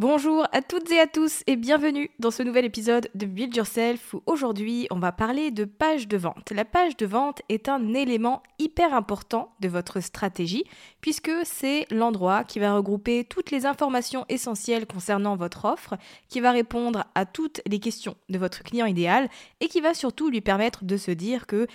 [0.00, 4.14] Bonjour à toutes et à tous et bienvenue dans ce nouvel épisode de Build Yourself
[4.14, 6.52] où aujourd'hui on va parler de page de vente.
[6.52, 10.64] La page de vente est un élément hyper important de votre stratégie
[11.02, 15.98] puisque c'est l'endroit qui va regrouper toutes les informations essentielles concernant votre offre,
[16.30, 19.28] qui va répondre à toutes les questions de votre client idéal
[19.60, 21.66] et qui va surtout lui permettre de se dire que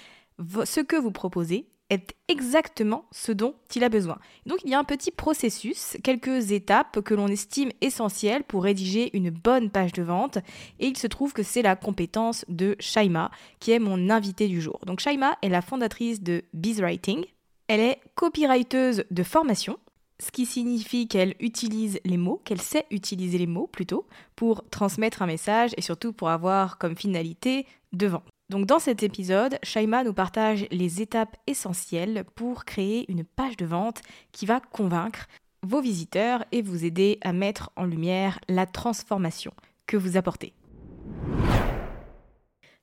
[0.63, 4.17] ce que vous proposez est exactement ce dont il a besoin.
[4.45, 9.15] Donc il y a un petit processus, quelques étapes que l'on estime essentielles pour rédiger
[9.15, 10.37] une bonne page de vente
[10.79, 13.29] et il se trouve que c'est la compétence de Shaima
[13.59, 14.79] qui est mon invité du jour.
[14.85, 17.25] Donc Shaima est la fondatrice de BizWriting.
[17.67, 19.77] Elle est copywriteuse de formation,
[20.19, 25.21] ce qui signifie qu'elle utilise les mots, qu'elle sait utiliser les mots plutôt, pour transmettre
[25.21, 28.34] un message et surtout pour avoir comme finalité de vente.
[28.49, 33.65] Donc dans cet épisode, Shaima nous partage les étapes essentielles pour créer une page de
[33.65, 34.01] vente
[34.31, 35.27] qui va convaincre
[35.63, 39.51] vos visiteurs et vous aider à mettre en lumière la transformation
[39.87, 40.53] que vous apportez.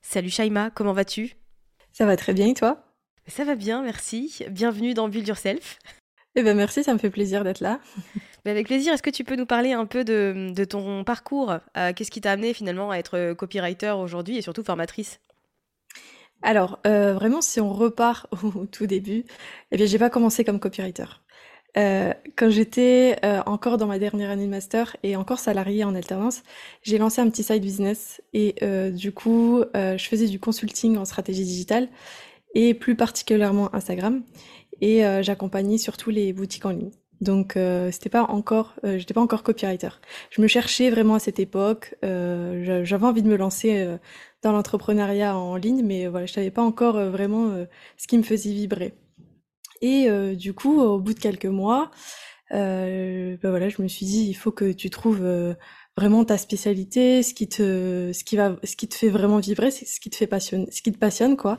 [0.01, 1.37] Salut Shaima, comment vas-tu?
[1.93, 2.85] Ça va très bien et toi?
[3.29, 4.45] Ça va bien, merci.
[4.51, 5.79] Bienvenue dans Build Yourself.
[6.35, 7.79] Eh ben merci, ça me fait plaisir d'être là.
[8.45, 11.53] avec plaisir, est-ce que tu peux nous parler un peu de, ton parcours?
[11.77, 15.21] Euh, Qu'est-ce qui t'a amené finalement à être copywriter aujourd'hui et surtout formatrice?
[16.43, 18.27] Alors, euh, vraiment, si on repart
[18.57, 19.25] au tout début,
[19.71, 21.05] eh bien, j'ai pas commencé comme copywriter.
[21.79, 25.95] Euh, quand j'étais euh, encore dans ma dernière année de master et encore salariée en
[25.95, 26.43] alternance,
[26.83, 28.57] j'ai lancé un petit side business et
[28.93, 31.89] du coup, je faisais du consulting en stratégie digitale
[32.55, 34.23] et plus particulièrement Instagram
[34.83, 36.91] et j'accompagnais surtout les boutiques en ligne.
[37.23, 37.57] Donc
[37.91, 39.89] c'était pas encore, j'étais pas encore copywriter.
[40.29, 41.95] Je me cherchais vraiment à cette époque.
[42.03, 43.97] J'avais envie de me lancer
[44.43, 47.65] dans l'entrepreneuriat en ligne, mais voilà, je savais pas encore euh, vraiment euh,
[47.97, 48.95] ce qui me faisait vibrer.
[49.81, 51.91] Et euh, du coup, au bout de quelques mois,
[52.51, 55.27] ben voilà, je me suis dit, il faut que tu trouves
[55.97, 59.71] vraiment ta spécialité, ce qui te, ce qui va, ce qui te fait vraiment vibrer,
[59.71, 61.59] ce qui te fait passionner, ce qui te passionne, quoi.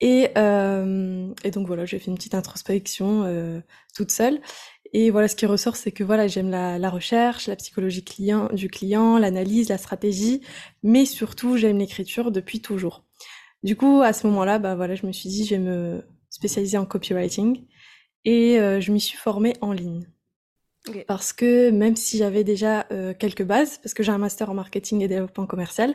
[0.00, 3.62] Et, et donc voilà, j'ai fait une petite introspection
[3.96, 4.40] toute seule.
[4.92, 8.48] Et voilà, ce qui ressort, c'est que voilà, j'aime la, la, recherche, la psychologie client,
[8.52, 10.40] du client, l'analyse, la stratégie,
[10.82, 13.04] mais surtout, j'aime l'écriture depuis toujours.
[13.62, 16.78] Du coup, à ce moment-là, bah voilà, je me suis dit, je vais me spécialiser
[16.78, 17.66] en copywriting
[18.24, 20.06] et euh, je m'y suis formée en ligne.
[21.06, 24.54] Parce que même si j'avais déjà euh, quelques bases, parce que j'ai un master en
[24.54, 25.94] marketing et développement commercial,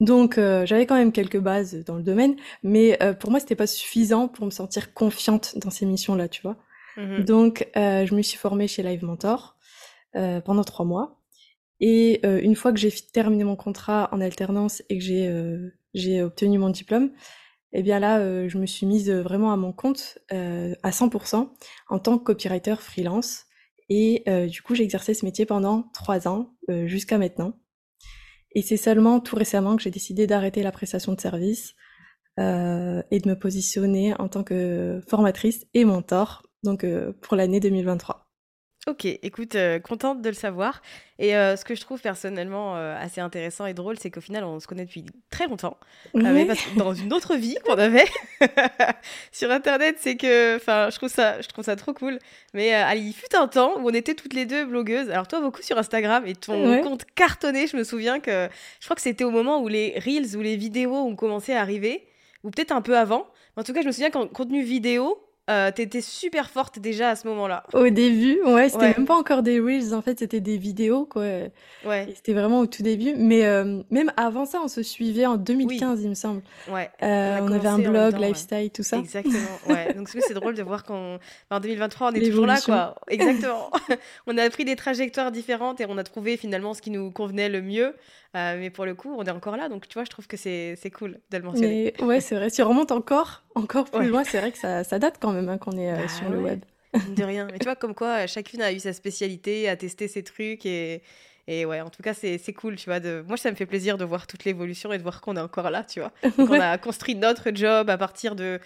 [0.00, 3.66] donc euh, j'avais quand même quelques bases dans le domaine, mais pour moi, c'était pas
[3.66, 6.56] suffisant pour me sentir confiante dans ces missions-là, tu vois.
[6.96, 9.56] Mmh Donc, euh, je me suis formée chez Live Mentor
[10.16, 11.20] euh, pendant trois mois.
[11.80, 16.58] Et euh, une fois que j'ai terminé mon contrat en alternance et que j'ai obtenu
[16.58, 17.12] mon diplôme,
[17.72, 21.50] Et bien là, je me suis mise vraiment à mon compte à 100%
[21.88, 23.44] en tant que copywriter freelance.
[23.90, 26.54] Et du coup, j'ai exercé ce métier pendant trois ans
[26.86, 27.52] jusqu'à maintenant.
[28.54, 31.74] Et c'est seulement tout récemment que j'ai décidé d'arrêter la prestation de service
[32.38, 38.24] et de me positionner en tant que formatrice et mentor, donc euh, pour l'année 2023.
[38.86, 40.80] Ok, écoute, euh, contente de le savoir.
[41.18, 44.68] Et ce que je trouve personnellement assez intéressant et drôle, c'est qu'au final, on se
[44.68, 45.76] connaît depuis très longtemps,
[46.14, 48.06] dans une autre vie qu'on avait
[49.32, 49.96] sur Internet.
[49.98, 52.20] C'est que, enfin, je trouve ça, je trouve ça trop cool.
[52.54, 55.10] Mais il fut un temps où on était toutes les deux blogueuses.
[55.10, 57.66] Alors toi, beaucoup sur Instagram et ton compte cartonné.
[57.66, 60.56] Je me souviens que, je crois que c'était au moment où les reels ou les
[60.56, 62.06] vidéos ont commencé à arriver,
[62.44, 63.26] ou peut-être un peu avant.
[63.56, 67.16] En tout cas, je me souviens qu'en contenu vidéo, euh, t'étais super forte déjà à
[67.16, 67.64] ce moment-là.
[67.72, 71.22] Au début, ouais, c'était même pas encore des reels, en fait, c'était des vidéos, quoi.
[71.84, 72.08] Ouais.
[72.14, 73.14] C'était vraiment au tout début.
[73.16, 76.42] Mais euh, même avant ça, on se suivait en 2015, il me semble.
[76.70, 76.90] Ouais.
[77.02, 78.98] Euh, on, avait un blog, lifestyle, tout ça.
[78.98, 79.38] Exactement.
[79.68, 79.92] Ouais.
[79.96, 81.18] Donc c'est drôle de voir qu'en
[81.50, 82.96] 2023, on est toujours là, quoi.
[83.08, 83.70] Exactement.
[84.26, 87.48] on a pris des trajectoires différentes et on a trouvé finalement ce qui nous convenait
[87.48, 87.94] le mieux.
[88.36, 90.36] Euh, mais pour le coup, on est encore là, donc tu vois, je trouve que
[90.36, 91.94] c'est cool de le mentionner.
[91.98, 92.50] Mais ouais, c'est vrai.
[92.50, 95.48] Si on remonte encore, encore plus loin, c'est vrai que ça, ça, date quand même
[95.48, 96.60] hein, qu'on est euh, bah sur le web.
[97.16, 97.46] De rien.
[97.50, 101.02] Mais tu vois, comme quoi, chacune a eu sa spécialité, a testé ses trucs et.
[101.50, 103.00] Et ouais, en tout cas, c'est cool, tu vois.
[103.00, 103.24] De...
[103.26, 105.70] Moi, ça me fait plaisir de voir toute l'évolution et de voir qu'on est encore
[105.70, 106.12] là, tu vois.
[106.38, 108.60] On a construit notre job à partir de...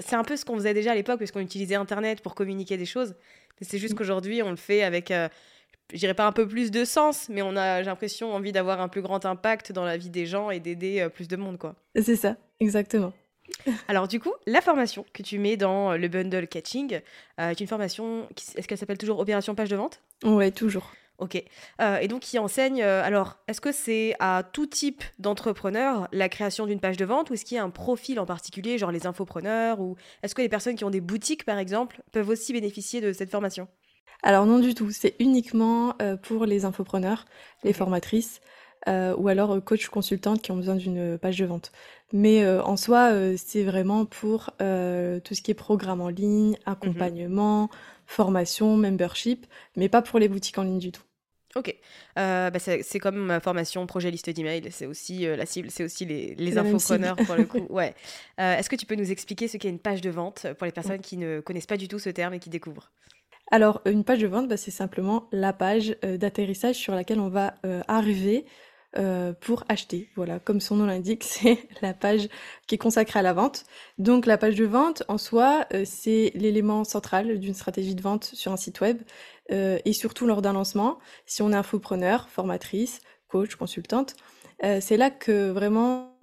[0.00, 2.76] C'est un peu ce qu'on faisait déjà à l'époque, parce qu'on utilisait Internet pour communiquer
[2.76, 3.14] des choses.
[3.60, 3.98] C'est juste mm.
[3.98, 5.28] qu'aujourd'hui, on le fait avec euh,
[5.92, 8.80] je dirais pas un peu plus de sens, mais on a, j'ai l'impression, envie d'avoir
[8.80, 11.58] un plus grand impact dans la vie des gens et d'aider euh, plus de monde,
[11.58, 11.74] quoi.
[11.94, 13.12] C'est ça, exactement.
[13.88, 17.00] Alors du coup, la formation que tu mets dans le bundle catching
[17.40, 20.00] euh, est une formation, est-ce qu'elle s'appelle toujours Opération Page de Vente?
[20.24, 20.92] Ouais, toujours.
[21.18, 21.40] Ok.
[21.80, 26.66] Euh, et donc qui enseigne, alors est-ce que c'est à tout type d'entrepreneurs la création
[26.66, 29.06] d'une page de vente ou est-ce qu'il y a un profil en particulier, genre les
[29.06, 33.00] infopreneurs ou est-ce que les personnes qui ont des boutiques par exemple peuvent aussi bénéficier
[33.00, 33.68] de cette formation?
[34.24, 37.26] Alors non du tout, c'est uniquement euh, pour les infopreneurs,
[37.62, 38.40] les formatrices
[38.88, 41.72] euh, ou alors euh, coach consultantes qui ont besoin d'une page de vente.
[42.12, 47.70] Mais en soi, c'est vraiment pour tout ce qui est programme en ligne, mmh accompagnement,
[48.06, 51.02] formation, membership, mais pas pour les boutiques en ligne du tout.
[51.56, 51.74] Ok,
[52.14, 56.36] bah, c'est comme ma formation projet liste d'email, c'est aussi la cible, c'est aussi les,
[56.36, 57.66] les infopreneurs pour le coup.
[57.70, 57.94] Ouais.
[58.38, 61.00] Est-ce que tu peux nous expliquer ce qu'est une page de vente pour les personnes
[61.00, 62.92] qui ne connaissent pas du tout ce terme et qui découvrent?
[63.50, 67.28] Alors, une page de vente, bah, c'est simplement la page euh, d'atterrissage sur laquelle on
[67.28, 68.46] va euh, arriver
[68.96, 70.08] euh, pour acheter.
[70.16, 72.28] Voilà, comme son nom l'indique, c'est la page
[72.66, 73.64] qui est consacrée à la vente.
[73.98, 78.52] Donc, la page de vente, en soi, c'est l'élément central d'une stratégie de vente sur
[78.52, 78.98] un site web
[79.50, 80.98] et surtout lors d'un lancement.
[81.26, 84.16] Si on est infopreneur, formatrice, coach, consultante,
[84.80, 86.16] c'est là que vraiment,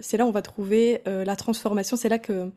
[0.00, 1.96] c'est là où on va trouver la transformation.
[1.96, 2.50] C'est là que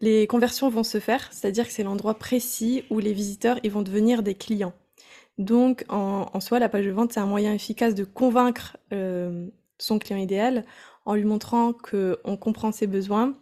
[0.00, 3.82] les conversions vont se faire, c'est-à-dire que c'est l'endroit précis où les visiteurs ils vont
[3.82, 4.74] devenir des clients.
[5.38, 9.48] Donc en, soi, la page de vente, c'est un moyen efficace de convaincre euh,
[9.78, 10.64] son client idéal
[11.06, 13.36] en lui montrant qu'on comprend ses besoins,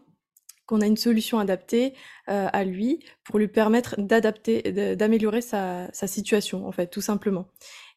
[0.67, 1.93] qu'on a une solution adaptée
[2.31, 7.47] euh, à lui pour lui permettre d'adapter, d'améliorer sa, situation, en fait, tout simplement.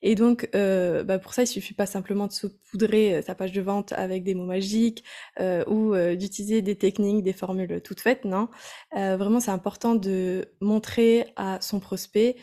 [0.01, 3.61] Et donc, euh, bah pour ça, il suffit pas simplement de saupoudrer sa page de
[3.61, 5.05] vente avec des mots magiques
[5.39, 8.25] ou d'utiliser des techniques, des formules toutes faites.
[8.25, 8.49] Non,
[8.91, 12.35] vraiment, c'est important de montrer à son prospect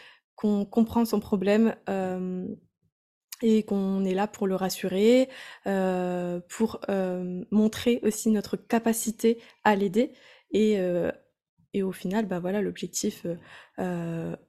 [0.42, 1.75] qu'on comprend son problème
[3.42, 5.28] et qu'on est là pour le rassurer,
[6.49, 6.80] pour
[7.50, 10.12] montrer aussi notre capacité à l'aider
[10.52, 10.78] et
[11.75, 13.26] et au final, bah voilà, l'objectif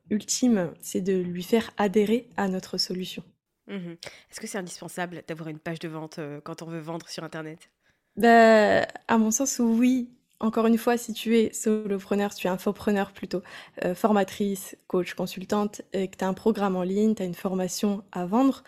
[0.09, 3.23] ultime, c'est de lui faire adhérer à notre solution.
[3.67, 3.95] Mmh
[4.31, 7.69] Est-ce que c'est indispensable d'avoir une page de vente quand on veut vendre sur Internet?
[8.15, 10.09] Bah, À mon sens, oui.
[10.43, 13.41] Encore une fois, si tu es solopreneur, si tu es infopreneur plutôt,
[13.95, 18.03] formatrice, coach, consultante, et que tu as un programme en ligne, tu as une formation
[18.11, 18.63] à vendre,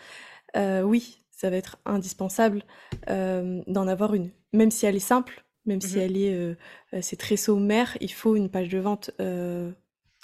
[0.56, 2.64] oui, ça va être indispensable
[3.06, 4.30] d'en avoir une.
[4.54, 6.54] Même si elle est simple, même si mmh elle est, euh,
[6.94, 9.10] euh, c'est très sommaire, il faut une page de vente.
[9.20, 9.72] Euh,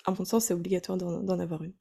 [0.05, 1.73] à mon sens, c'est obligatoire d'en avoir une.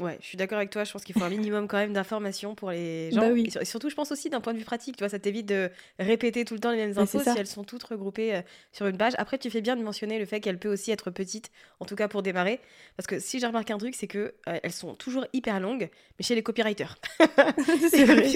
[0.00, 0.82] Ouais, je suis d'accord avec toi.
[0.82, 3.20] Je pense qu'il faut un minimum quand même d'informations pour les gens.
[3.20, 3.48] Bah oui.
[3.60, 4.96] Et surtout, je pense aussi d'un point de vue pratique.
[4.96, 5.70] Tu vois, ça t'évite de
[6.00, 8.96] répéter tout le temps les mêmes infos si elles sont toutes regroupées euh, sur une
[8.96, 9.12] page.
[9.18, 11.94] Après, tu fais bien de mentionner le fait qu'elle peut aussi être petite, en tout
[11.94, 12.60] cas pour démarrer.
[12.96, 15.88] Parce que si j'ai remarqué un truc, c'est que euh, elles sont toujours hyper longues,
[16.18, 16.96] mais chez les copywriters.
[17.90, 18.28] c'est vrai.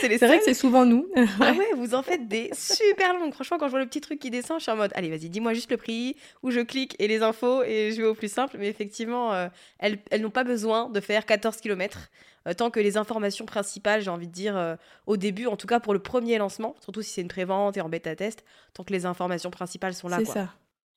[0.00, 1.08] c'est les C'est vrai que c'est souvent nous.
[1.40, 3.32] ah ouais, vous en faites des super longues.
[3.32, 5.30] Franchement, quand je vois le petit truc qui descend, je suis en mode, allez, vas-y,
[5.30, 8.30] dis-moi juste le prix, où je clique et les infos et je vais au plus
[8.30, 8.56] simple.
[8.58, 9.48] Mais effectivement, euh,
[9.78, 12.10] elles, elles n'ont pas besoin de de faire 14 km,
[12.56, 14.76] tant que les informations principales, j'ai envie de dire,
[15.06, 17.80] au début, en tout cas pour le premier lancement, surtout si c'est une prévente et
[17.80, 20.18] en bêta-test, tant que les informations principales sont là.
[20.18, 20.48] C'est ça.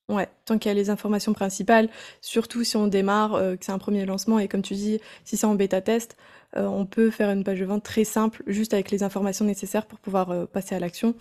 [0.10, 1.90] Ouais, tant qu'il y a les informations principales,
[2.20, 5.46] surtout si on démarre, que c'est un premier lancement et comme tu dis, si c'est
[5.46, 6.18] en bêta-test,
[6.56, 10.00] on peut faire une page de vente très simple, juste avec les informations nécessaires pour
[10.00, 11.16] pouvoir passer à l'action.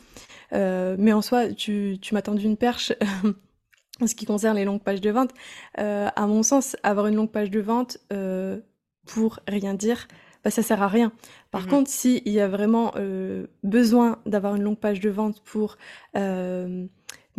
[0.53, 2.93] mais en soi, tu, tu m'as tendu une perche
[4.01, 5.31] en ce qui concerne les longues pages de vente.
[5.77, 7.99] à mon sens, avoir une longue page de vente
[9.07, 10.09] pour rien dire,
[10.45, 11.13] bah, ça sert à rien.
[11.51, 12.95] Par mmh contre, s'il y a vraiment
[13.63, 15.77] besoin d'avoir une longue page de vente pour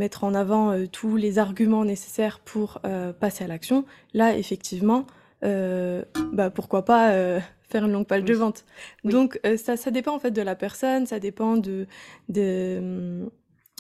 [0.02, 5.06] mettre en avant euh, tous les arguments nécessaires pour euh, passer à l'action, là, effectivement,
[5.44, 6.04] euh,
[6.34, 7.12] bah, pourquoi pas
[7.70, 8.66] faire une longue page de vente.
[9.04, 11.88] Donc, ça, ça dépend en fait de la personne, ça dépend de,
[12.28, 13.30] de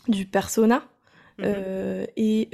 [0.08, 0.84] du persona.
[1.42, 2.50] Mmh et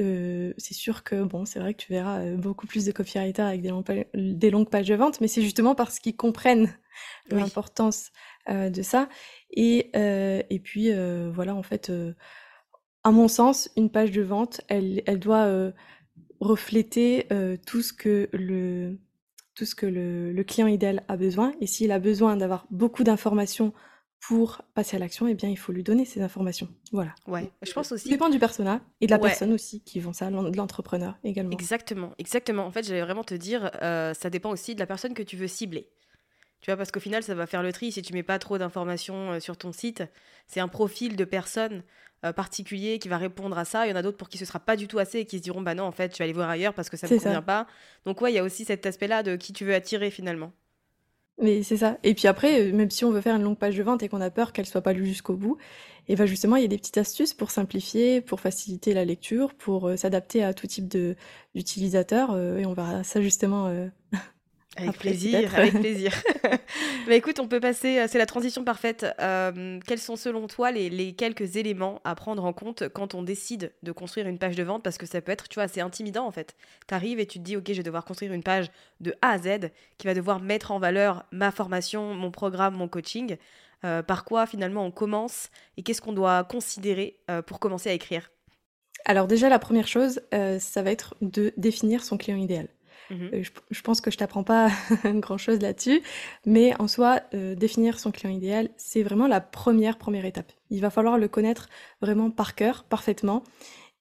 [0.57, 3.71] c'est sûr que bon, c'est vrai que tu verras beaucoup plus de copywriters avec des,
[4.13, 6.73] des longues pages de vente, mais c'est justement parce qu'ils comprennent
[7.29, 8.11] l'importance
[8.49, 9.09] de ça.
[9.51, 10.91] Et, et puis
[11.33, 11.91] voilà, en fait,
[13.07, 15.71] à mon sens, une page de vente, elle, elle doit euh,
[16.41, 18.97] refléter euh, tout ce que le
[19.55, 21.53] tout ce que le, client idéal a besoin.
[21.61, 23.73] Et s'il a besoin d'avoir beaucoup d'informations
[24.19, 26.67] pour passer à l'action, eh bien, il faut lui donner ces informations.
[26.91, 27.13] Voilà.
[27.27, 28.05] Ouais, je pense aussi.
[28.05, 31.51] Ça dépend du persona et de la personne aussi qui vont ça, de l'entrepreneur également.
[31.51, 32.65] Exactement, exactement.
[32.65, 35.37] En fait, j'allais vraiment te dire, euh, ça dépend aussi de la personne que tu
[35.37, 35.89] veux cibler.
[36.61, 38.57] Tu vois, parce qu'au final, ça va faire le tri si tu mets pas trop
[38.57, 40.03] d'informations sur ton site.
[40.47, 41.83] C'est un profil de personne
[42.25, 43.85] euh, particulier qui va répondre à ça.
[43.85, 45.37] Il y en a d'autres pour qui ce sera pas du tout assez et qui
[45.37, 47.13] se diront bah non en fait je vais aller voir ailleurs parce que ça ne
[47.13, 47.67] me convient pas.
[48.05, 50.51] Donc ouais il y a aussi cet aspect-là de qui tu veux attirer finalement.
[51.39, 51.97] Mais c'est ça.
[52.03, 54.09] Et puis après, euh, même si on veut faire une longue page de vente et
[54.09, 55.57] qu'on a peur qu'elle soit pas lue jusqu'au bout,
[56.07, 59.53] et ben justement, il y a des petites astuces pour simplifier, pour faciliter la lecture,
[59.53, 61.15] pour euh, s'adapter à tout type de
[61.53, 62.37] d'utilisateurs.
[62.37, 63.71] et on verra ça justement
[64.77, 66.11] avec plaisir, avec plaisir.
[67.07, 69.05] bah écoute, on peut passer, euh, c'est la transition parfaite.
[69.19, 73.73] Euh, quels sont selon toi les, quelques éléments à prendre en compte quand on décide
[73.83, 74.83] de construire une page de vente?
[74.83, 76.55] Parce que ça peut être, tu vois, assez intimidant en fait.
[76.87, 78.69] Tu arrives et tu te dis, ok, je vais devoir construire une page
[79.01, 82.87] de A à Z qui va devoir mettre en valeur ma formation, mon programme, mon
[82.87, 83.37] coaching.
[83.85, 88.31] Euh, par quoi finalement on commence et qu'est-ce qu'on doit considérer pour commencer à écrire?
[89.05, 92.67] Alors déjà, la première chose, ça va être de définir son client idéal.
[93.09, 94.69] Mmh euh, je, pense que je t'apprends pas
[95.05, 96.01] grand-chose là-dessus,
[96.45, 100.51] mais en soi, euh, définir son client idéal, c'est vraiment la première première étape.
[100.69, 101.69] Il va falloir le connaître
[102.01, 103.43] vraiment par cœur, parfaitement,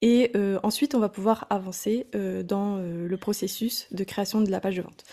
[0.02, 2.06] et euh, ensuite on va pouvoir avancer
[2.44, 5.04] dans le processus de création de la page de vente.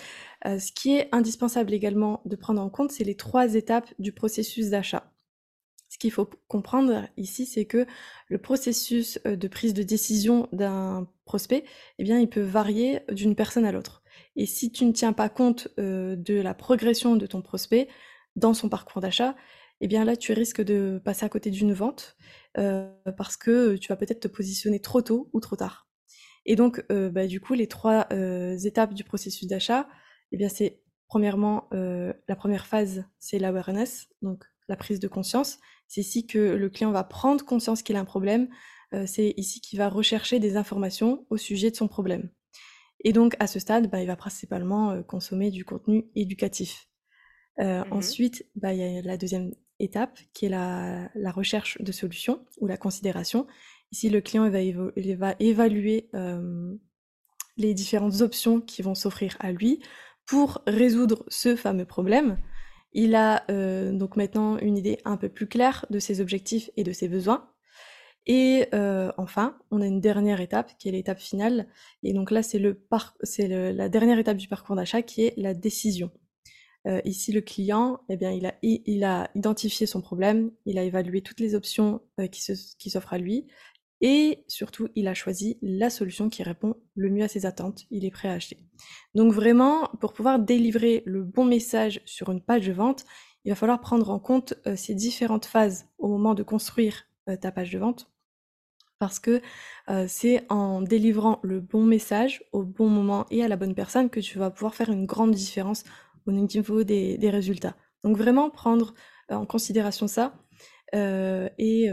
[0.46, 4.70] ce qui est indispensable également de prendre en compte, c'est les trois étapes du processus
[4.70, 5.13] d'achat.
[5.94, 7.86] Ce qu'il faut comprendre ici, c'est que
[8.28, 11.66] le processus de prise de décision d'un prospect,
[12.00, 14.02] eh bien, il peut varier d'une personne à l'autre.
[14.36, 17.90] Et si tu ne tiens pas compte de la progression de ton prospect
[18.36, 19.36] dans son parcours d'achat,
[19.82, 22.18] eh bien là, tu risques de passer à côté d'une vente
[22.56, 25.88] parce que tu vas peut-être te positionner trop tôt ou trop tard.
[26.48, 28.08] Et donc, bah, du coup, les trois
[28.64, 29.88] étapes du processus d'achat,
[30.32, 35.60] eh bien, c'est premièrement, la première phase, c'est l'awareness, donc la prise de conscience.
[35.88, 38.50] C'est ici que le client va prendre conscience qu'il a un problème.
[38.94, 42.30] Euh, c'est ici qu'il va rechercher des informations au sujet de son problème.
[43.04, 46.88] Et donc, à ce stade, bah, il va principalement euh, consommer du contenu éducatif.
[47.60, 51.92] Euh, mmh ensuite, bah, il y a la deuxième étape qui est la, recherche de
[51.92, 53.48] solutions ou la considération.
[53.92, 56.10] Ici, le client va, il va évaluer
[57.58, 59.84] les différentes options qui vont s'offrir à lui
[60.26, 62.38] pour résoudre ce fameux problème.
[62.94, 66.84] Il a euh, donc maintenant une idée un peu plus claire de ses objectifs et
[66.84, 67.50] de ses besoins.
[68.26, 71.68] Et euh, enfin, on a une dernière étape qui est l'étape finale.
[72.04, 76.12] Et donc là, c'est la dernière étape du parcours d'achat qui est la décision.
[76.86, 80.84] Euh, ici, le client, eh bien, il a, il a identifié son problème, il a
[80.84, 83.48] évalué toutes les options qui s'offrent à lui,
[84.06, 87.86] et surtout, il a choisi la solution qui répond le mieux à ses attentes.
[87.90, 88.60] Il est prêt à acheter.
[89.16, 93.06] Donc vraiment, pour pouvoir délivrer le bon message sur une page de vente,
[93.46, 97.38] il va falloir prendre en compte euh, ces différentes phases au moment de construire euh,
[97.38, 98.12] ta page de vente.
[99.00, 99.42] Parce que
[99.88, 104.10] euh, c'est en délivrant le bon message au bon moment et à la bonne personne
[104.10, 105.86] que tu vas pouvoir faire une grande différence
[106.26, 107.78] au niveau des, des résultats.
[108.04, 108.96] Donc vraiment prendre
[109.30, 110.36] en considération ça
[110.94, 111.90] et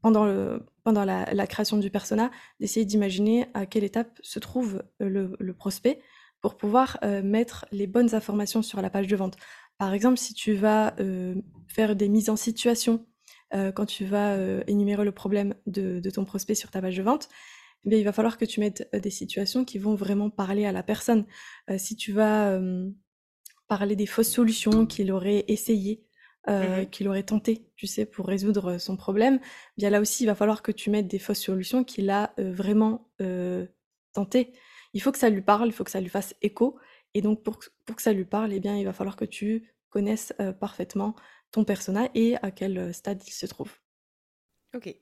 [0.00, 5.34] pendant le, pendant la, création du persona, d'essayer d'imaginer à quelle étape se trouve euh,
[5.36, 6.00] le, prospect
[6.40, 9.34] pour pouvoir euh, mettre les bonnes informations sur la page de vente.
[9.78, 11.34] Par exemple, si tu vas euh,
[11.66, 13.04] faire des mises en situation
[13.74, 17.28] quand tu vas énumérer le problème de, ton prospect sur ta page de vente,
[17.88, 20.82] eh il va falloir que tu mettes des situations qui vont vraiment parler à la
[20.82, 21.24] personne.
[21.78, 22.60] si tu vas
[23.68, 25.44] parler des fausses solutions qu'il aurait
[26.46, 29.40] mmh qu'il aurait tenté, tu sais, pour résoudre son problème,
[29.76, 33.08] bien là aussi, il va falloir que tu mettes des fausses solutions qu'il a vraiment
[34.12, 34.52] tenté.
[34.92, 36.78] Il faut que ça lui parle, il faut que ça lui fasse écho.
[37.14, 39.72] Et donc, pour, pour que ça lui parle, eh bien, il va falloir que tu
[39.90, 41.14] connaisses parfaitement
[41.50, 43.72] ton persona et à quel stade il se trouve.
[44.74, 44.94] Ok.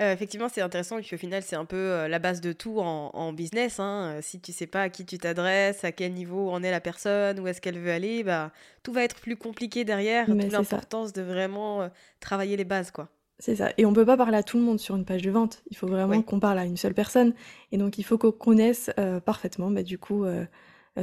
[0.00, 3.78] Effectivement, c'est intéressant et au final, c'est un peu la base de tout en, business.
[3.78, 4.18] Hein.
[4.22, 7.38] Si tu sais pas à qui tu t'adresses, à quel niveau en est la personne,
[7.40, 10.26] où est-ce qu'elle veut aller, bah, tout va être plus compliqué derrière.
[10.26, 11.88] D'où l'importance de vraiment
[12.20, 13.08] travailler les bases, quoi.
[13.38, 13.72] C'est ça.
[13.78, 15.62] Et on peut pas parler à tout le monde sur une page de vente.
[15.70, 17.34] Il faut vraiment qu'on parle à une seule personne.
[17.72, 18.90] Et donc, il faut qu'on connaisse
[19.24, 20.24] parfaitement, bah, du coup,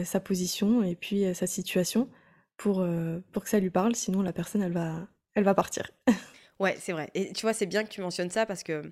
[0.04, 2.10] sa position et puis sa situation
[2.58, 2.86] pour,
[3.32, 3.96] pour que ça lui parle.
[3.96, 5.92] Sinon, la personne, elle va, elle va partir.
[6.62, 7.10] Ouais, c'est vrai.
[7.16, 8.84] Et tu vois, c'est bien que tu mentionnes ça parce que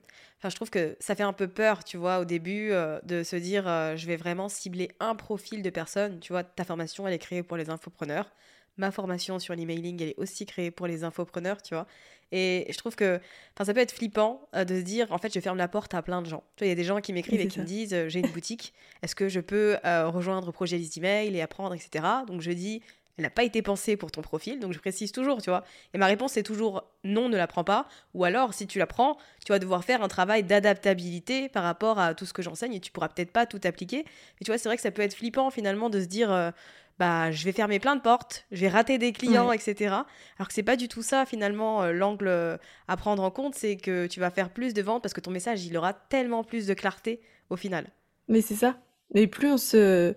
[0.44, 3.36] je trouve que ça fait un peu peur, tu vois, au début, euh, de se
[3.36, 6.20] dire euh, je vais vraiment cibler un profil de personne.
[6.20, 8.34] Tu vois, ta formation, elle est créée pour les infopreneurs.
[8.78, 11.86] Ma formation sur l'emailing, elle est aussi créée pour les infopreneurs, tu vois.
[12.32, 13.20] Et je trouve que
[13.62, 16.02] ça peut être flippant euh, de se dire en fait, je ferme la porte à
[16.02, 16.44] plein de gens.
[16.56, 18.32] Tu vois, il y a des gens qui m'écrivent et qui me disent j'ai une
[18.32, 18.74] boutique,
[19.04, 22.04] est-ce que je peux rejoindre Projet List Email et apprendre, etc.
[22.26, 22.82] Donc je dis
[23.20, 25.66] elle n'a pas été pensée pour ton profil, donc je précise toujours, tu vois.
[25.94, 27.88] Et ma réponse c'est toujours non, ne la prends pas.
[28.14, 32.00] Ou alors, si tu la prends, tu vas devoir faire un travail d'adaptabilité par rapport
[32.00, 34.06] à tout ce que j'enseigne et tu pourras peut-être pas tout appliquer.
[34.06, 36.52] Mais tu vois, c'est vrai que ça peut être flippant finalement de se dire, euh,
[36.98, 39.96] bah, je vais fermer plein de portes, je vais rater des clients, etc.
[40.38, 42.58] Alors que c'est pas du tout ça finalement euh, l'angle euh,
[42.88, 45.32] à prendre en compte, c'est que tu vas faire plus de ventes parce que ton
[45.32, 47.90] message il aura tellement plus de clarté au final.
[48.30, 48.78] Mais c'est ça.
[49.14, 50.16] Mais plus on se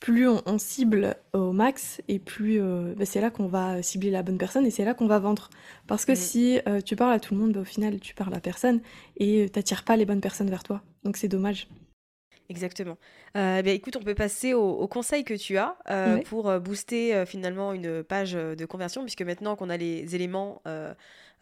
[0.00, 4.22] plus on, cible au max et plus euh, bah, c'est là qu'on va cibler la
[4.22, 5.48] bonne personne et c'est là qu'on va vendre.
[5.86, 6.16] Parce que mm.
[6.16, 8.80] si euh, tu parles à tout le monde, bah, au final tu parles à personne
[9.16, 10.82] et euh, t'attires pas les bonnes personnes vers toi.
[11.04, 11.68] Donc c'est dommage.
[12.48, 12.96] Exactement.
[13.36, 17.24] Euh, bien, écoute, on peut passer aux, conseils que tu as euh, pour euh, booster
[17.26, 20.62] finalement une page de conversion, puisque maintenant qu'on a les éléments,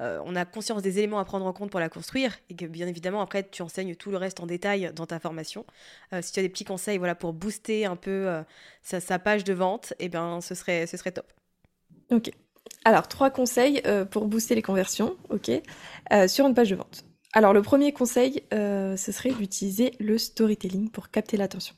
[0.00, 2.86] on a conscience des éléments à prendre en compte pour la construire, et que bien
[2.86, 5.64] évidemment, après, tu enseignes tout le reste en détail dans ta formation.
[6.20, 8.42] si tu as des petits conseils voilà, pour booster un peu
[8.82, 11.32] sa, page de vente, eh bien, ce serait, ce serait top.
[12.10, 12.30] Ok.
[12.84, 15.50] Alors, trois conseils pour booster les conversions, ok,
[16.28, 17.04] sur une page de vente.
[17.36, 21.74] Alors le premier conseil, euh, ce serait d'utiliser le storytelling pour capter l'attention.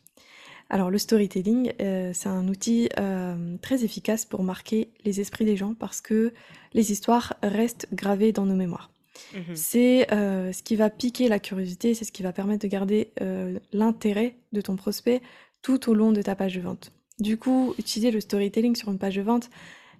[0.69, 5.57] Alors le storytelling, euh, c'est un outil euh, très efficace pour marquer les esprits des
[5.57, 6.33] gens parce que
[6.73, 8.91] les histoires restent gravées dans nos mémoires.
[9.35, 9.57] Mhm.
[9.57, 13.13] C'est ce qui va piquer la curiosité, c'est ce qui va permettre de garder
[13.73, 15.23] l'intérêt de ton prospect
[15.63, 16.93] tout au long de ta page de vente.
[17.19, 19.49] Du coup, utiliser le storytelling sur une page de vente,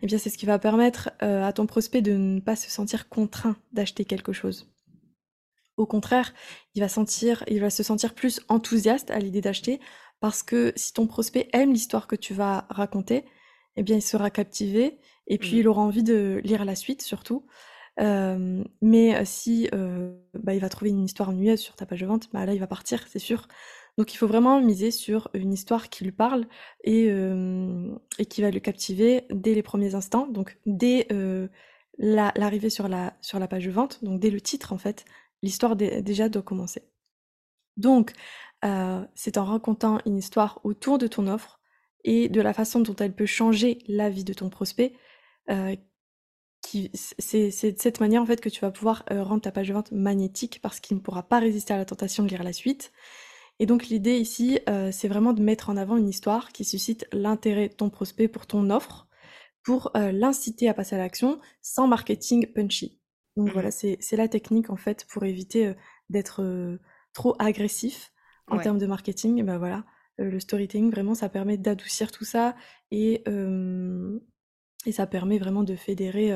[0.03, 3.09] eh bien c'est ce qui va permettre à ton prospect de ne pas se sentir
[3.09, 4.69] contraint d'acheter quelque chose.
[5.77, 6.33] Au contraire,
[6.75, 9.79] il va, sentir, il va se sentir plus enthousiaste à l'idée d'acheter
[10.21, 13.25] parce que si ton prospect aime l'histoire que tu vas raconter,
[13.77, 15.59] eh bien, il sera captivé et puis mmh.
[15.59, 17.47] il aura envie de lire la suite surtout.
[17.99, 19.69] mais si
[20.35, 22.61] bah, il va trouver une histoire ennuyeuse sur ta page de vente, bah là il
[22.61, 23.49] va partir, c'est sûr.
[23.99, 26.47] Donc il faut vraiment miser sur une histoire qui lui parle
[26.85, 27.09] et,
[28.19, 31.09] et qui va le captiver dès les premiers instants, donc dès
[31.99, 35.05] l'arrivée sur, la, sur la page de vente, donc dès le titre en fait,
[35.43, 36.83] l'histoire déjà doit commencer.
[37.77, 38.13] Donc,
[38.67, 41.61] euh, c'est en racontant une histoire autour de ton offre
[42.05, 44.95] et de la façon dont elle peut changer la vie de ton prospect.
[45.51, 45.77] Euh,
[47.19, 49.73] c'est de cette manière en fait que tu vas pouvoir euh, rendre ta page de
[49.73, 52.93] vente magnétique parce qu'il ne pourra pas résister à la tentation de lire la suite.
[53.61, 54.59] Et donc l'idée ici,
[54.93, 58.47] c'est vraiment de mettre en avant une histoire qui suscite l'intérêt de ton prospect pour
[58.47, 59.09] ton offre,
[59.65, 63.01] pour l'inciter à passer à l'action sans marketing punchy.
[63.35, 65.73] Donc voilà, mmh c'est la technique en fait pour éviter
[66.11, 66.43] d'être
[67.15, 68.13] trop agressif
[68.49, 69.39] en termes de marketing.
[69.39, 69.85] Et ben voilà,
[70.19, 72.55] le storytelling vraiment ça permet d'adoucir tout ça
[72.91, 73.25] et,
[74.87, 76.33] et ça permet vraiment de fédérer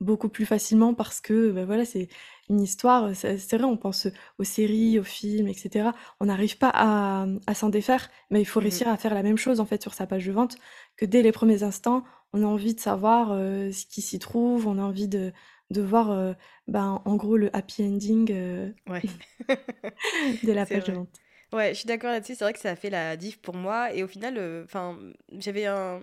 [0.00, 2.08] beaucoup plus facilement parce que ben voilà c'est
[2.48, 3.14] une histoire.
[3.14, 5.90] C'est vrai, on pense aux séries, aux films, etc.
[6.18, 9.22] On n'arrive pas à, à s'en défaire, mais il faut mmh réussir à faire la
[9.22, 10.56] même chose en fait sur sa page de vente
[10.96, 14.78] que dès les premiers instants, on a envie de savoir ce qui s'y trouve, on
[14.78, 15.32] a envie de
[15.70, 16.34] de voir, euh,
[16.66, 18.72] ben, en gros, le happy ending euh,
[20.42, 21.20] de la page de vente.
[21.52, 22.34] Ouais, je suis d'accord là-dessus.
[22.36, 23.92] C'est vrai que ça a fait la diff pour moi.
[23.92, 24.98] Et au final, euh, enfin,
[25.32, 26.00] j'avais un,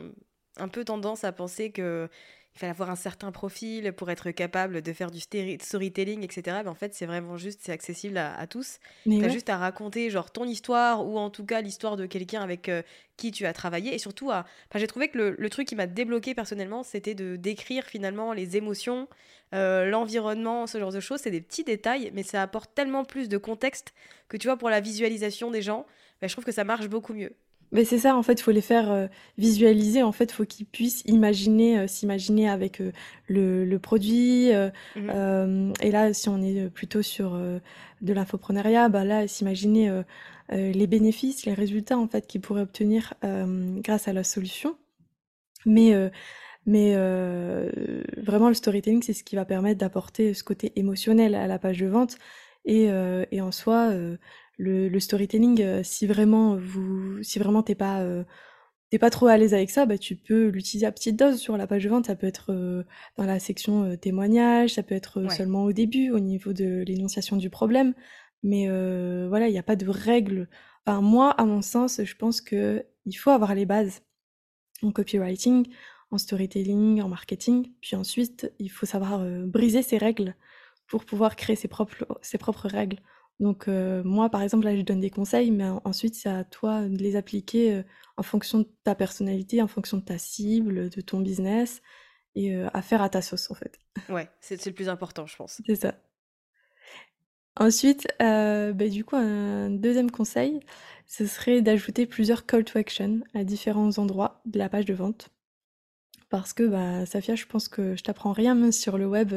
[0.58, 2.10] un, peu tendance à penser que
[2.58, 6.58] il fallait avoir un certain profil pour être capable de faire du storytelling, etc.
[6.64, 8.80] Mais en fait, c'est vraiment juste, c'est accessible à, tous.
[9.04, 12.42] Tu as juste à raconter genre ton histoire ou en tout cas l'histoire de quelqu'un
[12.42, 12.82] avec euh,
[13.16, 13.94] qui tu as travaillé.
[13.94, 14.46] Et surtout, à...
[14.74, 19.08] j'ai trouvé que le, truc qui m'a débloqué personnellement, c'était de décrire finalement les émotions,
[19.54, 21.20] euh, l'environnement, ce genre de choses.
[21.20, 23.94] C'est des petits détails, mais ça apporte tellement plus de contexte
[24.30, 25.86] que tu vois, pour la visualisation des gens,
[26.22, 27.36] bah, je trouve que ça marche beaucoup mieux.
[27.72, 30.02] Mais c'est ça, en fait, il faut les faire euh, visualiser.
[30.02, 32.92] En fait, il faut qu'ils puissent imaginer, euh, s'imaginer avec euh,
[33.28, 34.52] le, produit.
[34.96, 37.38] Mmh et là, si on est plutôt sur
[38.02, 40.02] de l'infoprenariat, bah là, s'imaginer
[40.50, 44.76] les bénéfices, les résultats en fait qu'ils pourraient obtenir grâce à la solution.
[45.66, 45.94] Mais
[46.66, 46.96] mais
[48.18, 51.78] vraiment, le storytelling, c'est ce qui va permettre d'apporter ce côté émotionnel à la page
[51.78, 52.18] de vente.
[52.66, 52.90] Et,
[53.32, 53.92] et en soi,
[54.58, 58.24] le, storytelling, euh, si vraiment vous, si vraiment t'es pas, euh,
[59.00, 61.68] pas trop à l'aise avec ça, bah, tu peux l'utiliser à petite dose sur la
[61.68, 62.08] page de vente.
[62.08, 62.84] Ça peut être euh,
[63.18, 67.50] dans la section témoignages, ça peut être seulement au début, au niveau de l'énonciation du
[67.50, 67.94] problème.
[68.44, 68.68] Mais
[69.28, 70.48] voilà, il n'y a pas de règles.
[70.86, 74.02] Enfin, moi, à mon sens, je pense que il faut avoir les bases
[74.84, 75.68] en copywriting,
[76.12, 77.72] en storytelling, en marketing.
[77.82, 80.36] Puis ensuite, il faut savoir briser ces règles
[80.88, 83.00] pour pouvoir créer ses propres, ses propres règles.
[83.40, 86.82] Donc euh, moi, par exemple, là, je donne des conseils, mais ensuite, c'est à toi
[86.82, 87.84] de les appliquer euh,
[88.18, 91.82] en fonction de ta personnalité, en fonction de ta cible, de ton business,
[92.36, 93.80] et euh, à faire à ta sauce, en fait.
[94.10, 95.62] Ouais, c'est le plus important, je pense.
[95.66, 95.96] C'est ça.
[97.60, 100.60] Ensuite, bah, du coup, un deuxième conseil,
[101.08, 105.30] ce serait d'ajouter plusieurs call to action à différents endroits de la page de vente.
[106.30, 109.34] Parce que, bah, Safia, je pense que je t'apprends rien, sur le web,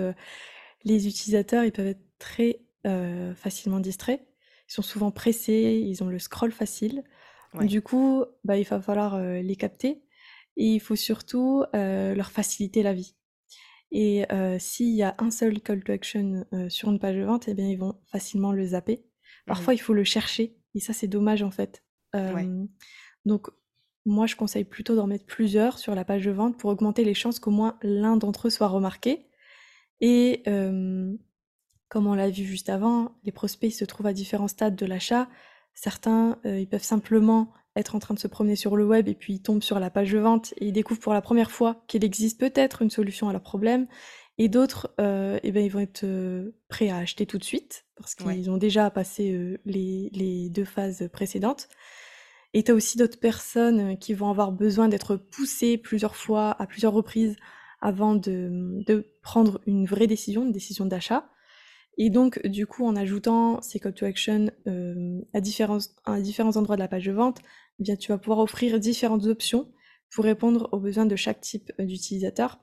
[0.85, 4.27] les utilisateurs, ils peuvent être très euh, facilement distraits.
[4.69, 7.05] Ils sont souvent pressés, ils ont le scroll facile.
[7.63, 10.03] Du coup, bah, il va falloir euh, les capter
[10.57, 13.17] et il faut surtout euh, leur faciliter la vie.
[13.93, 14.25] Et
[14.61, 17.67] s'il y a un seul call to action sur une page de vente, eh bien,
[17.67, 18.99] ils vont facilement le zapper.
[18.99, 21.83] Mmh Parfois, il faut le chercher et ça, c'est dommage en fait.
[23.25, 23.49] Donc,
[24.07, 27.15] moi, je conseille plutôt d'en mettre plusieurs sur la page de vente pour augmenter les
[27.15, 29.27] chances qu'au moins l'un d'entre eux soit remarqué.
[30.01, 30.45] Et
[31.91, 35.29] comme on l'a vu juste avant, les prospects se trouvent à différents stades de l'achat.
[35.75, 39.15] Certains, euh, ils peuvent simplement être en train de se promener sur le web et
[39.15, 41.83] puis ils tombent sur la page de vente et ils découvrent pour la première fois
[41.89, 43.89] qu'il existe peut-être une solution à leur problème.
[44.39, 47.85] Et d'autres, euh, eh ben, ils vont être euh, prêts à acheter tout de suite
[47.97, 51.69] parce qu'ils ont déjà passé les, deux phases précédentes.
[52.55, 56.67] Et tu as aussi d'autres personnes qui vont avoir besoin d'être poussées plusieurs fois, à
[56.67, 57.37] plusieurs reprises,
[57.81, 61.29] avant de, de prendre une vraie décision, une décision d'achat.
[61.99, 66.57] Et donc, du coup, en ajoutant ces call to action euh, à, différents, à différents
[66.57, 67.41] endroits de la page de vente,
[67.79, 69.73] eh bien, tu vas pouvoir offrir différentes options
[70.11, 72.61] pour répondre aux besoins de chaque type euh, d'utilisateur.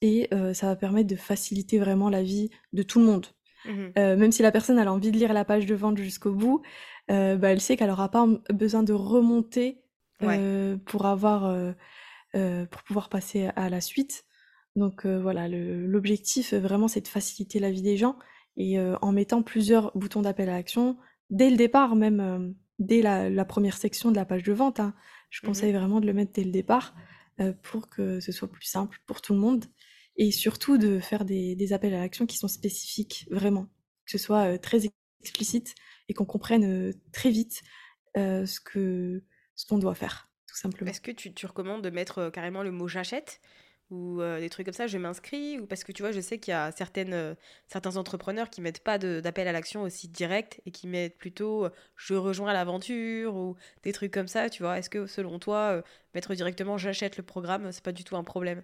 [0.00, 3.26] Et euh, ça va permettre de faciliter vraiment la vie de tout le monde.
[3.64, 6.62] Mmh même si la personne a envie de lire la page de vente jusqu'au bout,
[7.06, 9.84] bah, elle sait qu'elle n'aura pas besoin de remonter
[10.84, 11.74] pour avoir
[12.32, 14.24] pour pouvoir passer à la suite.
[14.76, 18.16] Donc voilà, l'objectif vraiment c'est de faciliter la vie des gens
[18.56, 20.96] et en mettant plusieurs boutons d'appel à l'action
[21.30, 24.80] dès le départ, même dès la, première section de la page de vente.
[24.80, 24.94] Hein.
[25.30, 26.94] Je mmh conseille vraiment de le mettre dès le départ
[27.62, 29.64] pour que ce soit plus simple pour tout le monde
[30.16, 33.64] et surtout de faire des, appels à l'action qui sont spécifiques, vraiment,
[34.04, 34.82] que ce soit très
[35.20, 35.74] explicite
[36.08, 37.62] et qu'on comprenne très vite
[38.16, 39.22] ce que
[39.54, 40.90] ce qu'on doit faire, tout simplement.
[40.90, 43.40] Est-ce que tu, tu recommandes de mettre carrément le mot j'achète
[43.92, 46.38] ou euh, des trucs comme ça, je m'inscris ou parce que tu vois, je sais
[46.38, 47.34] qu'il y a certaines, euh,
[47.68, 51.70] certains entrepreneurs qui mettent pas d'appel à l'action aussi direct et qui mettent plutôt euh,
[51.96, 54.78] je rejoins l'aventure ou des trucs comme ça, tu vois.
[54.78, 55.82] Est-ce que selon toi,
[56.14, 58.62] mettre directement j'achète le programme, c'est pas du tout un problème?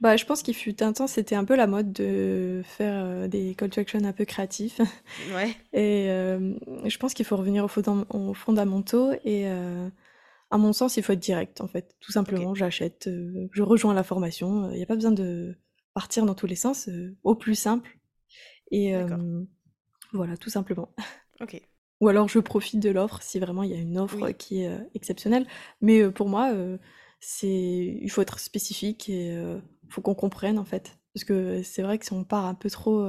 [0.00, 3.54] Bah, je pense qu'il fut un temps, c'était un peu la mode de faire des
[3.56, 4.80] call to action un peu créatifs.
[5.34, 5.54] Ouais.
[5.72, 9.48] Et je pense qu'il faut revenir aux, fondamentaux et
[10.54, 11.96] à mon sens, il faut être direct, en fait.
[11.98, 14.70] Tout simplement, j'achète, euh, je rejoins la formation.
[14.70, 15.58] Il n'y a pas besoin de
[15.94, 17.98] partir dans tous les sens, euh, au plus simple.
[18.70, 18.94] Et
[20.12, 20.94] voilà, tout simplement.
[21.40, 21.60] Ok.
[22.00, 24.78] Ou alors je profite de l'offre si vraiment il y a une offre qui est
[24.94, 25.48] exceptionnelle.
[25.80, 26.52] Mais pour moi,
[27.18, 30.96] c'est il faut être spécifique et il faut qu'on comprenne en fait.
[31.12, 33.04] Parce que c'est vrai que si on part un peu trop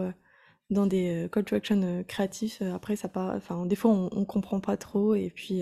[0.71, 3.35] dans des call to action créatifs, après ça part.
[3.35, 5.61] Enfin, des fois on, on comprend pas trop et puis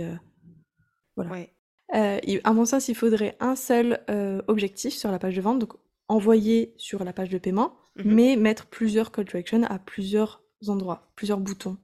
[1.18, 1.32] voilà.
[1.32, 1.53] Ouais.
[1.94, 5.60] Euh, à mon sens, il faudrait un seul euh, objectif sur la page de vente,
[5.60, 5.74] donc
[6.08, 8.14] envoyer sur la page de paiement, mhm.
[8.14, 11.78] mais mettre plusieurs call to action à plusieurs endroits, plusieurs boutons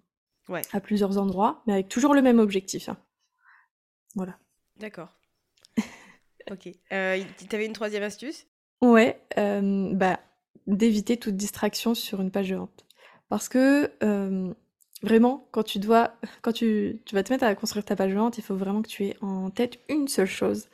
[0.48, 0.62] ouais.
[0.74, 2.90] à plusieurs endroits, mais avec toujours le même objectif.
[2.90, 2.98] Hein.
[4.16, 4.38] Voilà.
[4.78, 5.10] D'accord.
[6.52, 6.70] ok.
[6.92, 8.48] Euh, tu avais une troisième astuce?
[8.82, 10.20] Ouais, bah,
[10.66, 12.86] d'éviter toute distraction sur une page de vente.
[13.28, 13.92] Parce que,
[15.02, 18.18] vraiment, quand tu dois quand tu tu vas te mettre à construire ta page de
[18.18, 20.68] vente, il faut vraiment que tu aies en tête une seule chose,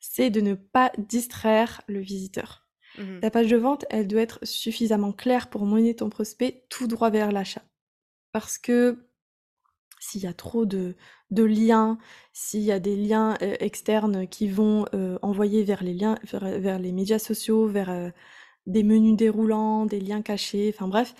[0.00, 2.66] c'est de ne pas distraire le visiteur.
[2.98, 6.86] Mmh Ta page de vente, elle doit être suffisamment claire pour mener ton prospect tout
[6.86, 7.62] droit vers l'achat.
[8.32, 9.06] Parce que
[10.02, 10.96] s'il y a trop de,
[11.30, 11.98] de liens,
[12.32, 16.78] s'il y a des liens euh, externes qui vont euh, envoyer vers les liens, vers,
[16.78, 18.10] les médias sociaux, vers euh,
[18.66, 21.14] des menus déroulants, des liens cachés, enfin bref,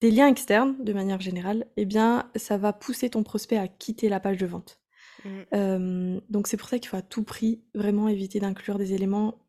[0.00, 4.08] des liens externes de manière générale, eh bien, ça va pousser ton prospect à quitter
[4.08, 4.80] la page de vente.
[5.24, 6.20] Mmh.
[6.30, 9.44] donc c'est pour ça qu'il faut à tout prix vraiment éviter d'inclure des éléments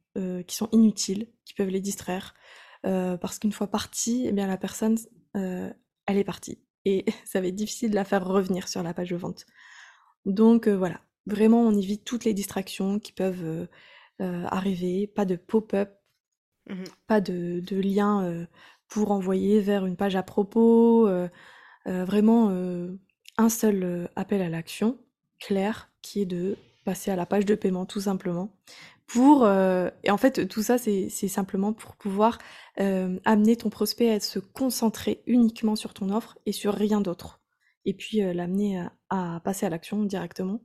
[0.48, 2.34] qui sont inutiles, qui peuvent les distraire,
[2.82, 4.98] parce qu'une fois partie, eh bien la personne,
[5.36, 9.10] elle est partie et ça va être difficile de la faire revenir sur la page
[9.10, 9.46] de vente.
[10.26, 13.68] Donc euh, voilà, vraiment on évite toutes les distractions qui peuvent euh,
[14.22, 15.92] euh, arriver, pas de pop-up,
[16.68, 18.48] mmh pas de, de lien
[18.90, 21.10] pour envoyer vers une page à propos,
[21.86, 22.50] vraiment
[23.38, 24.98] un seul appel à l'action
[25.40, 28.56] clair qui est de passer à la page de paiement tout simplement
[29.08, 32.38] pour euh, et en fait tout ça c'est simplement pour pouvoir
[32.80, 37.42] euh, amener ton prospect à se concentrer uniquement sur ton offre et sur rien d'autre
[37.86, 40.62] et puis euh, l'amener à, passer à l'action directement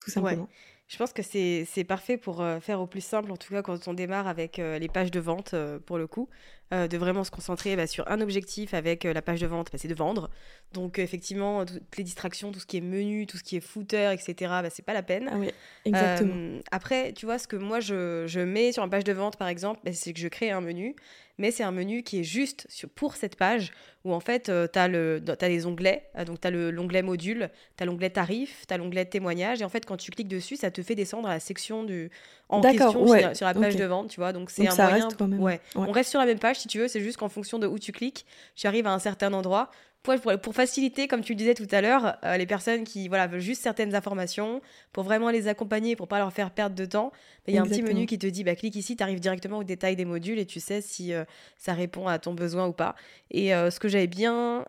[0.00, 0.48] tout simplement.
[0.92, 3.94] Je pense que c'est parfait pour faire au plus simple, en tout cas quand on
[3.94, 5.54] démarre avec les pages de vente
[5.86, 6.28] pour le coup.
[6.72, 9.68] Euh, de vraiment se concentrer bah, sur un objectif avec euh, la page de vente,
[9.70, 10.30] bah, c'est de vendre.
[10.72, 14.10] Donc effectivement, toutes les distractions, tout ce qui est menu, tout ce qui est footer,
[14.14, 15.28] etc., bah, c'est pas la peine.
[15.30, 15.50] Ah oui,
[15.84, 16.32] exactement.
[16.34, 19.36] Euh, après, tu vois, ce que moi je, je mets sur une page de vente,
[19.36, 20.96] par exemple, bah, c'est que je crée un menu
[21.38, 23.72] mais c'est un menu qui est juste pour cette page
[24.04, 27.86] où en fait tu as, as, les onglets, donc tu as l'onglet module, tu as
[27.86, 30.81] l'onglet tarif, tu as l'onglet témoignage et en fait quand tu cliques dessus ça te
[30.82, 32.10] fait descendre à la section du
[32.48, 34.32] en question sur, la page de vente, tu vois.
[34.32, 35.40] Donc c'est un moyen reste quand même.
[35.40, 35.60] Ouais.
[35.74, 37.78] On reste sur la même page si tu veux, c'est juste qu'en fonction de où
[37.78, 39.70] tu cliques, tu arrives à un certain endroit.
[40.02, 43.28] Pour, pour, faciliter, comme tu le disais tout à l'heure, euh, les personnes qui voilà,
[43.28, 44.60] veulent juste certaines informations,
[44.92, 47.12] pour vraiment les accompagner, pour pas leur faire perdre de temps,
[47.46, 49.58] il y a un petit menu qui te dit bah, clique ici, tu arrives directement
[49.58, 51.24] au détail des modules et tu sais si euh,
[51.56, 52.96] ça répond à ton besoin ou pas.
[53.30, 54.64] Et euh, ce que j'avais bien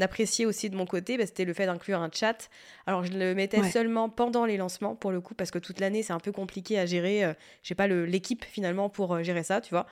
[0.00, 2.50] apprécié aussi de mon côté, bah, c'était le fait d'inclure un chat.
[2.88, 6.02] Alors je le mettais seulement pendant les lancements pour le coup, parce que toute l'année
[6.02, 7.22] c'est un peu compliqué à gérer.
[7.62, 9.86] j'ai pas l'équipe finalement pour gérer ça, tu vois.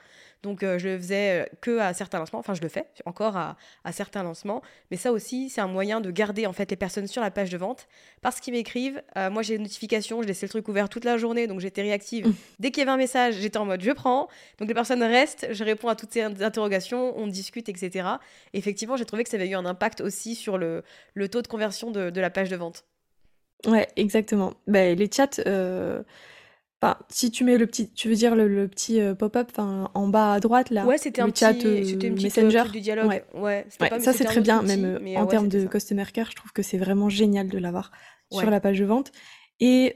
[0.45, 3.35] Donc euh, je le faisais euh, que à certains lancements, enfin je le fais encore
[3.35, 3.57] à,
[3.91, 7.23] certains lancements, mais ça aussi c'est un moyen de garder en fait les personnes sur
[7.23, 7.87] la page de vente
[8.21, 9.01] parce qu'ils m'écrivent.
[9.17, 11.81] Euh, moi j'ai des notifications, je laissais le truc ouvert toute la journée, donc j'étais
[11.81, 12.27] réactive.
[12.27, 12.33] Mmh.
[12.59, 14.27] Dès qu'il y avait un message, j'étais en mode je prends.
[14.59, 18.07] Donc les personnes restent, je réponds à toutes ces interrogations, on discute, etc.
[18.53, 20.83] effectivement j'ai trouvé que ça avait eu un impact aussi sur le,
[21.31, 22.85] taux de conversion de, la page de vente.
[23.65, 24.53] Ouais, exactement.
[24.67, 25.41] Bah, les chats,
[27.09, 30.39] si tu mets le petit, tu veux dire le, petit euh, pop-up, en bas à
[30.39, 33.23] droite là, ouais, c'était un chat petit, euh, Messenger du dialogue.
[33.33, 36.61] Ouais, ça c'est très bien, même euh, en termes de customer care, je trouve que
[36.61, 37.91] c'est vraiment génial de l'avoir
[38.31, 39.11] sur la page de vente.
[39.59, 39.95] Et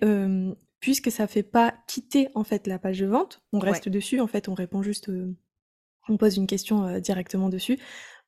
[0.80, 4.28] puisque ça fait pas quitter en fait la page de vente, on reste dessus, en
[4.28, 5.12] fait, on répond juste,
[6.08, 7.78] on pose une question directement dessus.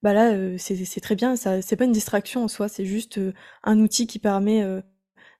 [0.04, 3.20] Bah là, c'est très bien, ça, c'est pas une distraction en soi, c'est juste
[3.64, 4.64] un outil qui permet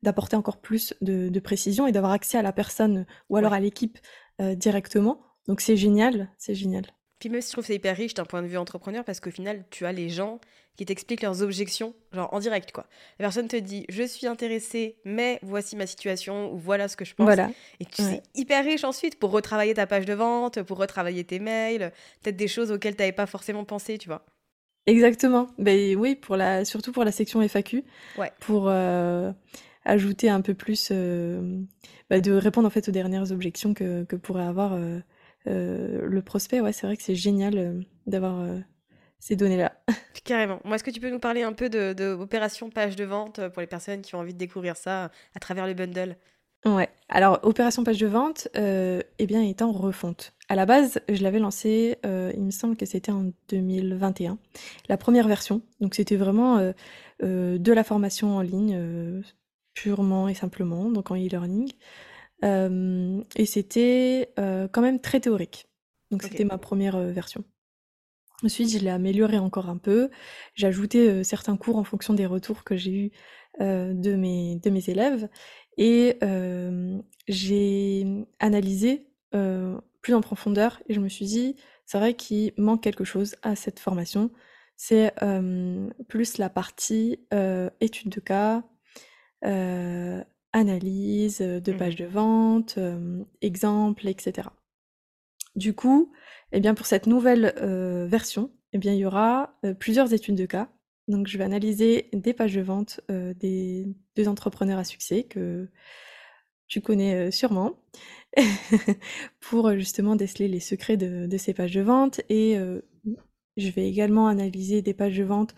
[0.04, 3.98] d'apporter encore plus de, précision et d'avoir accès à la personne ou alors à l'équipe
[4.40, 5.22] euh, directement.
[5.48, 6.86] Donc c'est génial, c'est génial.
[7.20, 9.32] Puis même si je trouve c'est hyper riche d'un point de vue entrepreneur parce qu'au
[9.32, 10.40] final, tu as les gens
[10.78, 12.88] qui t'expliquent leurs objections, genre en direct quoi.
[13.20, 17.06] La personne te dit je suis intéressée, mais voici ma situation ou voilà ce que
[17.06, 17.26] je pense.
[17.26, 17.50] Voilà.
[17.80, 21.40] Et tu c'est hyper riche ensuite pour retravailler ta page de vente, pour retravailler tes
[21.40, 24.26] mails, peut-être des choses auxquelles tu n'avais pas forcément pensé, tu vois.
[24.88, 25.48] Exactement.
[25.58, 27.84] Ben oui, pour la, surtout pour la section FAQ.
[28.18, 28.32] Ouais.
[28.40, 29.32] Pour euh,
[29.86, 31.60] ajouter un peu plus, euh,
[32.10, 35.00] bah, de répondre en fait aux dernières objections que, que pourrait avoir euh,
[35.48, 36.62] euh, le prospect.
[36.62, 38.46] Ouais, c'est vrai que c'est génial d'avoir
[39.20, 39.74] ces données-là.
[40.24, 40.60] Carrément.
[40.64, 43.48] Moi, est-ce que tu peux nous parler un peu de, de opération page de vente
[43.50, 46.16] pour les personnes qui ont envie de découvrir ça à travers le bundle?
[46.64, 46.90] Ouais.
[47.10, 50.34] Alors, opération page de vente, eh bien, est en refonte.
[50.48, 54.38] À la base, je l'avais lancé, il me semble que c'était en 2021,
[54.90, 55.64] la première version.
[55.80, 56.60] Donc, c'était vraiment
[57.20, 59.24] de la formation en ligne
[59.74, 61.72] purement et simplement, donc en e-learning.
[62.44, 65.68] et c'était quand même très théorique.
[66.12, 67.44] Donc c'était ma première version.
[68.44, 70.10] Ensuite, je l'ai amélioré encore un peu.
[70.56, 73.12] J'ai ajouté certains cours en fonction des retours que j'ai eus
[73.60, 75.30] de, mes, de mes élèves.
[75.78, 76.18] Et
[77.28, 79.08] j'ai analysé
[80.02, 81.56] plus en profondeur et je me suis dit,
[81.86, 84.32] c'est vrai qu'il manque quelque chose à cette formation.
[84.76, 85.14] C'est
[86.08, 87.20] plus la partie
[87.80, 88.64] étude de cas,
[89.46, 90.24] euh,
[90.54, 91.78] analyse, de mmh.
[91.78, 92.78] pages de vente,
[93.42, 94.50] exemples, etc.
[95.56, 96.12] Du coup,
[96.52, 97.54] eh bien, pour cette nouvelle
[98.10, 100.70] version, eh bien, il y aura plusieurs études de cas.
[101.08, 105.70] Donc, je vais analyser des pages de vente des deux entrepreneurs à succès que
[106.68, 107.80] tu connais sûrement,
[109.40, 112.20] pour justement déceler les secrets de, ces pages de vente.
[112.30, 112.58] Et
[113.58, 115.56] je vais également analyser des pages de vente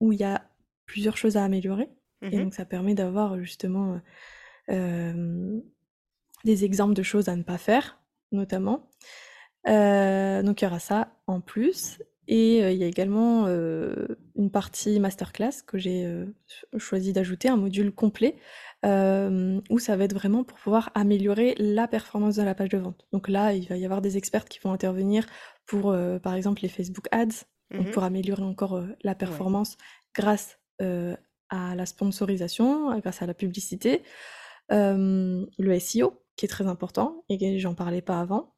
[0.00, 0.42] où il y a
[0.86, 1.88] plusieurs choses à améliorer.
[2.22, 4.00] Et mmh donc, ça permet d'avoir justement
[4.68, 8.88] des exemples de choses à ne pas faire, notamment.
[9.66, 11.98] donc, il y aura ça en plus.
[12.28, 16.24] Et il y a également une partie masterclass que j'ai
[16.78, 18.36] choisi d'ajouter, un module complet,
[18.84, 23.06] où ça va être vraiment pour pouvoir améliorer la performance de la page de vente.
[23.12, 25.26] Donc là, il va y avoir des experts qui vont intervenir
[25.66, 29.76] pour, par exemple, les Facebook Ads, mmh pour améliorer encore la performance
[30.14, 30.58] grâce
[31.52, 34.02] à la sponsorisation, grâce à la publicité,
[34.70, 38.54] le SEO, qui est très important, et j'en parlais pas avant.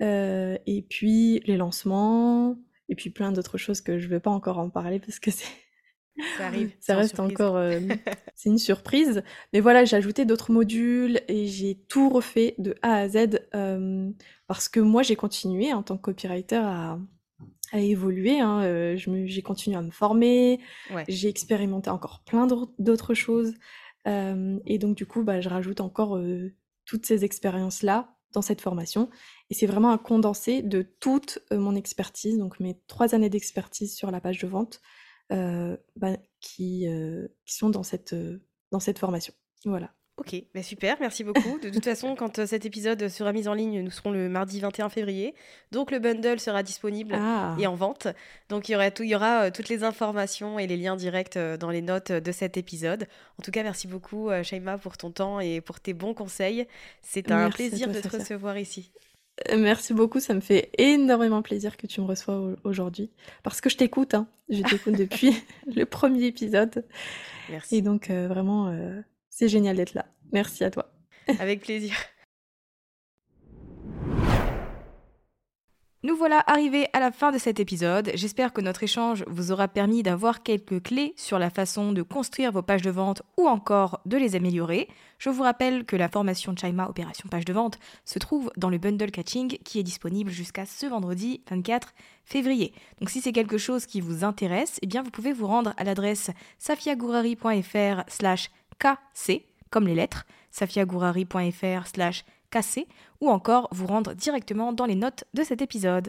[0.00, 2.56] et puis les lancements,
[2.88, 5.30] et puis plein d'autres choses que je ne vais pas encore en parler parce que
[5.30, 5.48] c'est
[6.38, 6.72] ça arrive.
[6.80, 7.58] Ça reste encore.
[8.34, 9.22] c'est une surprise.
[9.52, 13.40] Mais voilà, j'ai ajouté d'autres modules et j'ai tout refait de A à Z
[14.46, 16.98] parce que moi, j'ai continué en tant que copywriter à,
[17.72, 18.40] à évoluer.
[18.40, 20.60] Hein, j'ai continué à me former.
[21.08, 22.46] J'ai expérimenté encore plein
[22.78, 23.54] d'autres choses.
[24.06, 26.20] et donc, du coup, bah, je rajoute encore
[26.84, 29.10] toutes ces expériences-là dans cette formation.
[29.50, 34.10] Et c'est vraiment un condensé de toute mon expertise, donc mes trois années d'expertise sur
[34.10, 34.80] la page de vente,
[35.30, 36.86] bah, qui,
[37.44, 38.14] qui, sont dans cette,
[38.70, 39.34] dans cette formation.
[39.64, 39.92] Voilà.
[40.18, 41.58] Ok, bah super, merci beaucoup.
[41.62, 44.88] De toute façon, quand cet épisode sera mis en ligne, nous serons le mardi 21
[44.88, 45.34] février.
[45.72, 47.54] Donc le bundle sera disponible ah.
[47.58, 48.08] et en vente.
[48.48, 51.36] Donc il y aura, tout, il y aura toutes les informations et les liens directs
[51.36, 53.06] dans les notes de cet épisode.
[53.38, 56.66] En tout cas, merci beaucoup Shaima pour ton temps et pour tes bons conseils.
[57.02, 58.90] C'est un plaisir de te recevoir ici.
[59.50, 63.10] Euh, merci beaucoup, ça me fait énormément plaisir que tu me reçois aujourd'hui.
[63.42, 64.26] Parce que je t'écoute, hein.
[64.48, 65.34] je t'écoute depuis
[65.66, 66.84] le premier épisode.
[67.50, 67.76] Merci.
[67.76, 69.00] Et donc euh, vraiment, euh,
[69.36, 70.06] c'est génial d'être là.
[70.32, 70.90] Merci à toi.
[71.38, 71.94] Avec plaisir.
[76.02, 78.12] Nous voilà arrivés à la fin de cet épisode.
[78.14, 82.50] J'espère que notre échange vous aura permis d'avoir quelques clés sur la façon de construire
[82.50, 84.88] vos pages de vente ou encore de les améliorer.
[85.18, 88.78] Je vous rappelle que la formation Chaima Opération Page de Vente se trouve dans le
[88.78, 91.92] bundle catching qui est disponible jusqu'à ce vendredi 24
[92.24, 92.72] février.
[93.00, 95.84] Donc si c'est quelque chose qui vous intéresse, eh bien vous pouvez vous rendre à
[95.84, 102.86] l'adresse safiagourari.fr slash kc comme les lettres, safiagourari.fr slash casser
[103.20, 106.08] ou encore vous rendre directement dans les notes de cet épisode.